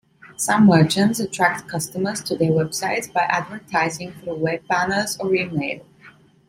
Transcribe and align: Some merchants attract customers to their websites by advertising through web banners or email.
Some 0.35 0.65
merchants 0.65 1.19
attract 1.19 1.67
customers 1.67 2.23
to 2.23 2.35
their 2.35 2.49
websites 2.49 3.13
by 3.13 3.21
advertising 3.21 4.13
through 4.13 4.33
web 4.37 4.65
banners 4.67 5.15
or 5.19 5.35
email. 5.35 5.85